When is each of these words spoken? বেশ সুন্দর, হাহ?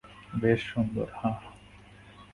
বেশ 0.33 0.59
সুন্দর, 0.71 1.07
হাহ? 1.15 1.37